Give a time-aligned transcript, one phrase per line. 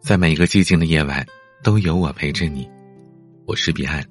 [0.00, 1.26] 在每一个寂静的夜晚，
[1.62, 2.70] 都有我陪着你。
[3.46, 4.04] 我是彼岸。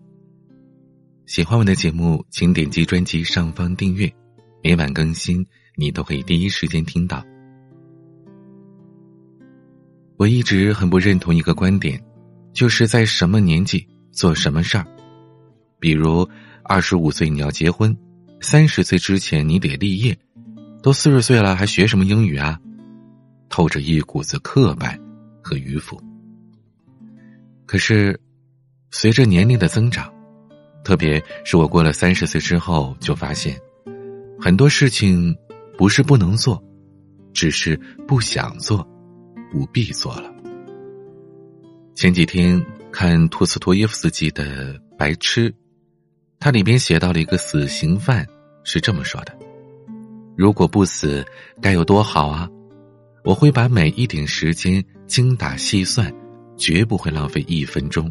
[1.26, 4.14] 喜欢我的节目，请点击专辑上方订阅，
[4.62, 5.46] 每晚更新，
[5.78, 7.24] 你都可以第一时间听到。
[10.18, 12.04] 我一直很不认同一个观点，
[12.52, 14.86] 就是在什么年纪做什么事儿。
[15.80, 16.28] 比如，
[16.64, 17.96] 二十五岁你要结婚，
[18.42, 20.18] 三十岁之前你得立业，
[20.82, 22.60] 都四十岁了还学什么英语啊？
[23.54, 25.00] 透着一股子刻板。
[25.46, 26.02] 和迂腐。
[27.66, 28.18] 可是，
[28.92, 30.10] 随着年龄的增长，
[30.86, 33.60] 特别是我过了三十岁之后，就发现
[34.40, 35.36] 很多事情
[35.78, 36.64] 不是不能做，
[37.34, 37.76] 只是
[38.08, 38.88] 不想做，
[39.52, 40.34] 不必做了。
[41.94, 45.52] 前几天看托斯托耶夫斯基的《白痴》，
[46.40, 48.26] 他里边写到了一个死刑犯
[48.64, 49.38] 是这么说的
[50.38, 51.22] ：“如果不死，
[51.62, 52.50] 该有多好啊！
[53.24, 56.12] 我会把每一点时间。”精打细算，
[56.58, 58.10] 绝不会浪费一分钟。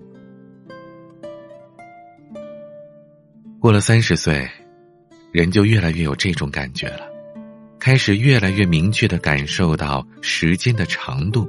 [3.59, 4.48] 过了三十岁，
[5.33, 7.09] 人就越来越有这种感觉了，
[7.81, 11.48] 开始越来越明确的感受到时间的长度，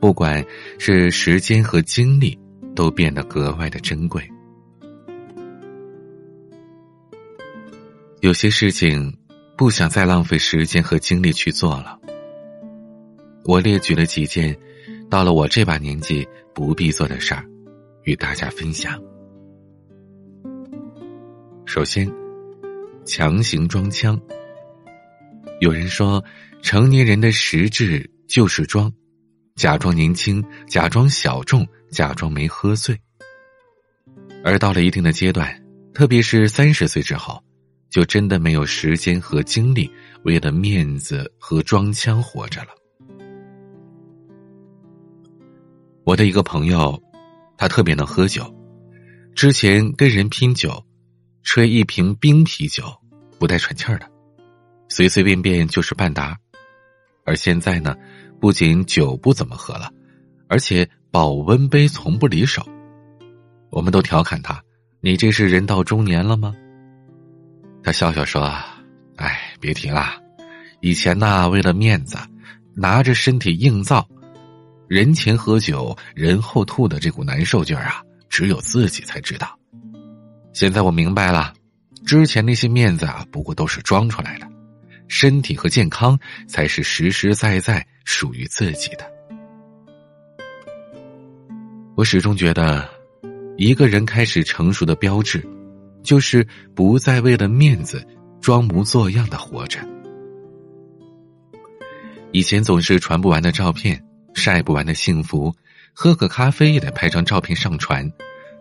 [0.00, 0.44] 不管
[0.80, 2.36] 是时间和精力，
[2.74, 4.28] 都变得格外的珍贵。
[8.20, 9.16] 有些事情，
[9.56, 11.98] 不想再浪费时间和精力去做了。
[13.50, 14.56] 我列举了几件，
[15.10, 17.44] 到了我这把年纪不必做的事儿，
[18.04, 18.96] 与大家分享。
[21.66, 22.08] 首先，
[23.04, 24.16] 强行装腔。
[25.58, 26.24] 有人说，
[26.62, 28.88] 成年人的实质就是装，
[29.56, 32.96] 假装年轻，假装小众，假装没喝醉。
[34.44, 35.60] 而到了一定的阶段，
[35.92, 37.42] 特别是三十岁之后，
[37.90, 39.90] 就真的没有时间和精力
[40.22, 42.68] 为了面子和装腔活着了。
[46.10, 47.00] 我的一个朋友，
[47.56, 48.52] 他特别能喝酒，
[49.32, 50.84] 之前跟人拼酒，
[51.44, 52.82] 吹一瓶冰啤酒
[53.38, 54.10] 不带喘气儿的，
[54.88, 56.36] 随随便便就是半打。
[57.24, 57.94] 而现在呢，
[58.40, 59.88] 不仅酒不怎么喝了，
[60.48, 62.60] 而且保温杯从不离手。
[63.70, 64.60] 我们都调侃他
[65.00, 66.52] ：“你这是人到中年了吗？”
[67.84, 68.52] 他笑笑说
[69.14, 70.20] ：“哎，别提了，
[70.80, 72.18] 以前呐，为了面子，
[72.74, 74.04] 拿着身体硬造。”
[74.90, 79.56] 人前喝酒，人后吐的这股难受劲儿啊，只有自己才知道。
[80.52, 81.54] 现在我明白了，
[82.04, 84.48] 之前那些面子啊，不过都是装出来的，
[85.06, 86.18] 身体和健康
[86.48, 89.08] 才是实实在在属于自己的。
[91.94, 92.90] 我始终觉得，
[93.56, 95.40] 一个人开始成熟的标志，
[96.02, 98.04] 就是不再为了面子
[98.40, 99.78] 装模作样的活着。
[102.32, 104.04] 以前总是传不完的照片。
[104.34, 105.54] 晒不完的幸福，
[105.92, 108.10] 喝个咖啡也得拍张照片上传，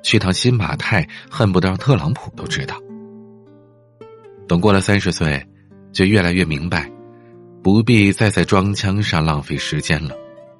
[0.01, 2.75] 去趟新马泰恨不得让特朗普都知道。
[4.47, 5.45] 等过了三十岁，
[5.91, 6.89] 就越来越明白，
[7.63, 10.15] 不必再在装腔上浪费时间了，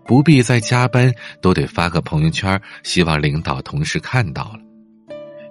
[0.06, 4.60] 不必再加班都得发个朋友圈，希望领导同事看到了，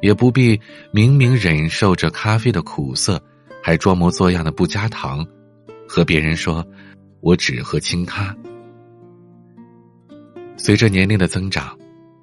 [0.01, 0.61] 也不必
[0.93, 3.21] 明明忍受着咖啡的苦涩，
[3.63, 5.27] 还装模作样的不加糖，
[5.89, 6.65] 和别人说，
[7.21, 8.35] 我只喝清咖。
[10.59, 11.75] 随着年龄的增长，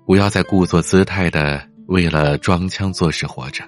[0.06, 3.63] 不要再故作姿态的为了装腔作势活着，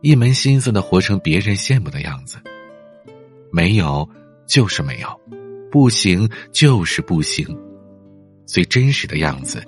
[0.00, 2.38] 一门心思的活成别人羡慕的样子。
[3.52, 4.08] 没有
[4.48, 5.20] 就是没有，
[5.70, 7.46] 不行就是不行，
[8.46, 9.62] 最真实的样子，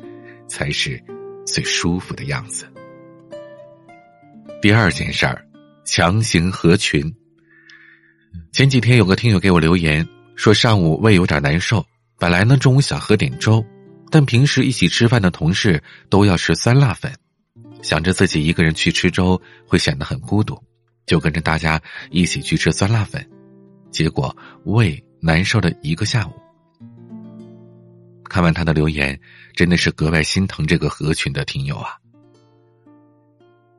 [0.48, 1.00] 才是
[1.46, 2.66] 最舒服的样子。
[4.62, 5.44] 第二件事儿，
[5.84, 7.14] 强行合群。
[8.50, 10.06] 前几天有个听友给我留言
[10.36, 11.84] 说，上午胃有点难受，
[12.18, 13.62] 本来呢中午想喝点粥。
[14.12, 17.10] 但平时一起吃饭的同事都要吃酸辣粉，
[17.80, 20.62] 想着自己一个人去吃粥会显得很孤独，
[21.06, 21.80] 就跟着大家
[22.10, 23.26] 一起去吃酸辣粉，
[23.90, 26.32] 结果胃难受了一个下午。
[28.24, 29.18] 看完他的留言，
[29.54, 31.96] 真的是格外心疼这个合群的听友啊！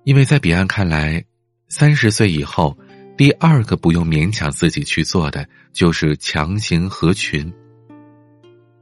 [0.04, 1.24] 因为在彼岸看来，
[1.70, 2.76] 三十岁以后，
[3.16, 7.54] 第二个不用勉强自己去做的就是强行合群。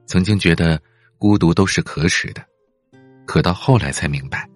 [0.06, 0.82] 曾经觉得。
[1.22, 2.44] 孤独都是可耻的，
[3.28, 4.50] 可到后来才明白，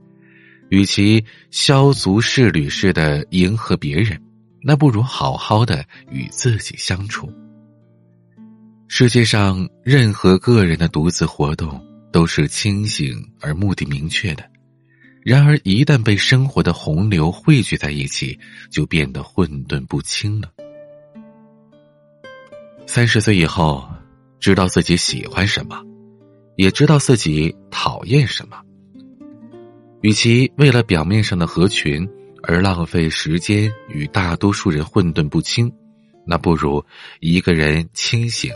[0.69, 4.19] 与其削足适履似的迎合别人，
[4.63, 7.31] 那不如好好的与自己相处。
[8.87, 11.79] 世界上任何个人的独自活动
[12.11, 14.43] 都是清醒而目的明确的，
[15.21, 18.39] 然而一旦被生活的洪流汇聚在一起，
[18.71, 20.49] 就变得混沌不清了。
[22.87, 23.87] 三十岁以后。
[24.37, 25.81] 知道自己喜欢什么，
[26.55, 28.61] 也知道自己讨厌什么。
[30.01, 32.07] 与其为了表面上的合群
[32.43, 35.71] 而浪费时间与大多数人混沌不清，
[36.25, 36.83] 那不如
[37.19, 38.51] 一个人清醒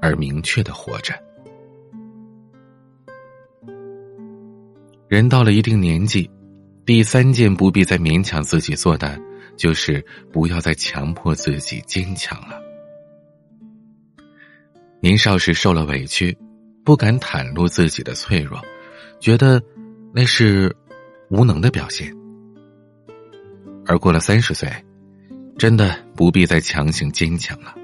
[0.00, 1.14] 而明确的活着。
[5.08, 6.30] 人到了一定年纪，
[6.84, 9.18] 第三件不必再勉强自己做的，
[9.56, 12.60] 就是不要再强迫自己坚强了。
[15.00, 16.36] 年少时受了委屈，
[16.88, 18.58] 不敢袒露自己的脆弱，
[19.20, 19.62] 觉得
[20.10, 20.74] 那是
[21.28, 22.10] 无能的表现。
[23.84, 24.72] 而过了三十岁，
[25.58, 27.74] 真的不必再强行坚强了。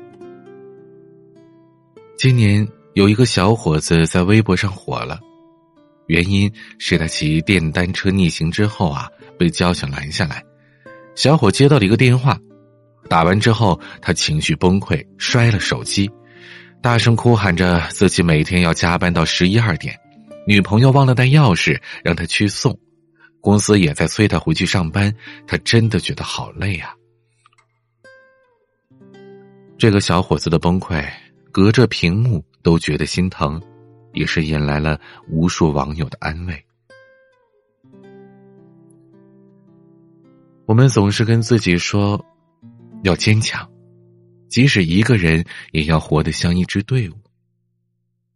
[2.16, 5.20] 今年有一个小伙子在微博上火了，
[6.06, 9.06] 原因是他骑电单车逆行之后啊，
[9.38, 10.42] 被交警拦下来。
[11.14, 12.40] 小伙接到了一个电话，
[13.06, 16.10] 打完之后他情绪崩溃，摔了手机。
[16.84, 19.98] 大声哭喊着自己每天要加班到十一二点，
[20.46, 22.78] 女朋友忘了带钥匙，让他去送，
[23.40, 25.10] 公司也在催他回去上班，
[25.46, 26.94] 他真的觉得好累啊。
[29.78, 31.02] 这个小伙子的崩溃，
[31.50, 33.58] 隔着屏幕都觉得心疼，
[34.12, 36.64] 也是引来了无数网友的安慰。
[40.66, 42.22] 我们总是跟自己说，
[43.04, 43.66] 要坚强。
[44.49, 47.14] 即使一个人也要活得像一支队伍，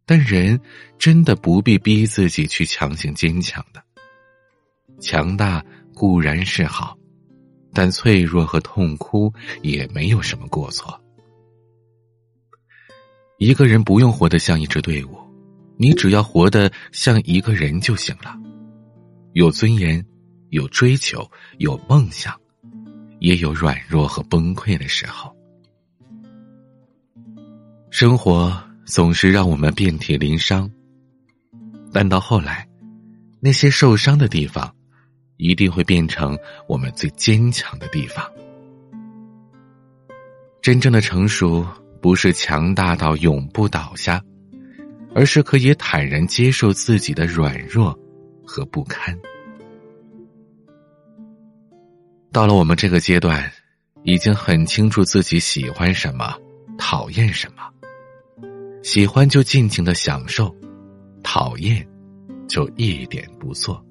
[0.05, 0.59] 但人
[0.97, 3.83] 真的不必逼自己去强行坚强的。
[4.99, 5.63] 强大
[5.93, 6.97] 固然是好，
[7.73, 10.99] 但脆弱和痛哭也没有什么过错。
[13.37, 15.17] 一个人不用活得像一支队伍，
[15.77, 18.35] 你只要活得像一个人就行了。
[19.31, 20.05] 有尊严，
[20.49, 21.25] 有追求，
[21.59, 22.37] 有梦想，
[23.19, 25.33] 也有软弱和崩溃的时候。
[27.99, 30.71] 生活总是让我们遍体鳞伤，
[31.91, 32.65] 但到后来，
[33.41, 34.73] 那些受伤的地方，
[35.35, 38.25] 一定会变成我们最坚强的地方。
[40.61, 41.67] 真正的成熟，
[42.01, 44.23] 不是强大到永不倒下，
[45.13, 47.93] 而是可以坦然接受自己的软弱
[48.47, 49.13] 和不堪。
[52.31, 53.51] 到了我们这个阶段，
[54.03, 56.33] 已经很清楚自己喜欢什么，
[56.77, 57.68] 讨厌什么。
[58.81, 60.55] 喜欢就尽情的享受，
[61.21, 61.85] 讨厌
[62.47, 63.83] 就一点不做。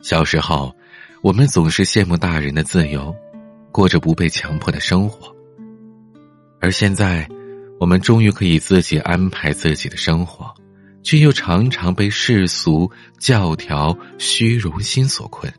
[0.00, 0.74] 小时候，
[1.22, 3.14] 我们总是羡慕大人的自由，
[3.72, 5.34] 过着不被强迫的生活。
[6.60, 7.28] 而现在，
[7.78, 10.52] 我们终于可以自己安排自己的生活，
[11.02, 15.52] 却又常常被世俗教条、虚荣心所困。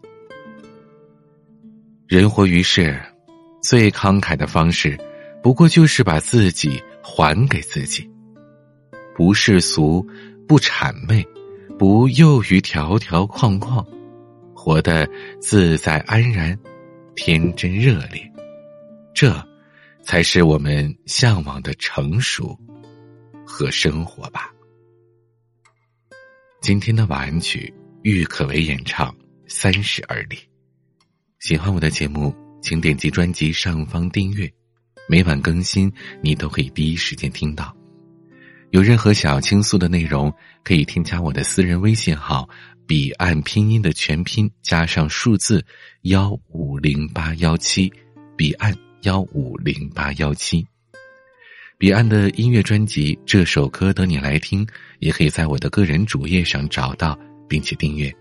[2.07, 3.01] 人活于世。
[3.61, 4.97] 最慷慨的方式，
[5.41, 8.09] 不过就是把自己还给自己，
[9.15, 10.05] 不世俗，
[10.47, 11.25] 不谄媚，
[11.77, 13.85] 不囿于条条框框，
[14.53, 15.09] 活得
[15.41, 16.57] 自在安然，
[17.15, 18.31] 天真热烈，
[19.13, 19.33] 这，
[20.03, 22.57] 才是我们向往的成熟
[23.45, 24.53] 和生活吧。
[26.61, 29.11] 今天的晚安曲，郁可唯演唱
[29.47, 30.35] 《三十而立》，
[31.39, 32.35] 喜欢我的节目。
[32.61, 34.51] 请点击专辑上方订阅，
[35.07, 37.75] 每晚更新，你都可以第一时间听到。
[38.71, 40.33] 有任何想要倾诉的内容，
[40.63, 42.47] 可以添加我的私人微信号
[42.85, 45.65] “彼岸拼音”的全拼加上数字
[46.01, 47.91] 幺五零八幺七，
[48.35, 50.67] 彼岸幺五零八幺七。
[51.77, 54.67] 彼岸的音乐专辑这首歌等你来听，
[54.99, 58.13] 也可以在我的个人主页上找到，并且订阅，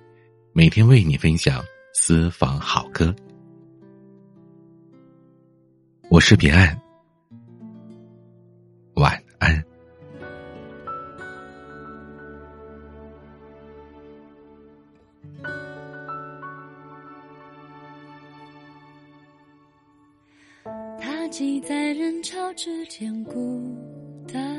[0.52, 3.12] 每天为你分享私房好歌。
[6.16, 6.80] 我是彼岸，
[8.94, 9.62] 晚安。
[20.98, 23.76] 他挤在人潮之间孤
[24.26, 24.58] 单，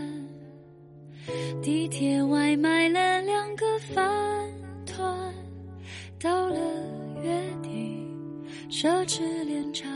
[1.59, 4.47] 地铁外买了两个饭
[4.85, 5.33] 团，
[6.19, 6.59] 到了
[7.23, 8.07] 月底
[8.69, 9.87] 奢侈连茶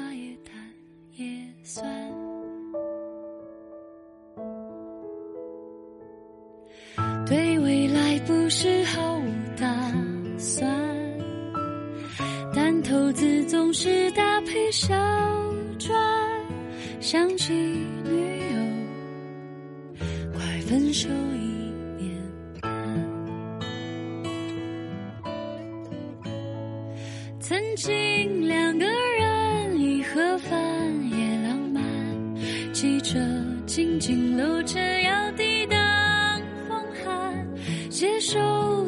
[7.26, 9.24] 对未来不是毫无
[9.58, 9.68] 打
[10.38, 10.70] 算，
[12.54, 14.94] 但投资总是搭配小
[15.80, 15.96] 赚。
[17.00, 18.60] 想起女友，
[20.34, 22.14] 快分手一年
[22.62, 22.70] 半，
[27.40, 30.81] 曾经两个人一盒饭。
[33.14, 33.20] 着，
[33.66, 35.78] 紧紧搂着，要抵挡
[36.70, 37.46] 风寒，
[37.90, 38.40] 携手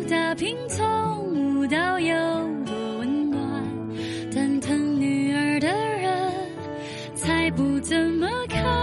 [0.10, 2.16] 打拼，从无到有
[2.66, 3.44] 多温暖。
[4.34, 6.32] 但疼女儿的人，
[7.14, 8.83] 才不怎么看。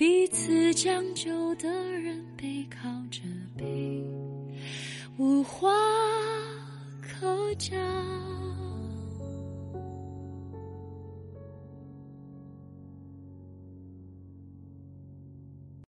[0.00, 3.20] 彼此将就的人背靠着
[3.54, 4.02] 背，
[5.18, 5.68] 无话
[7.02, 7.78] 可讲。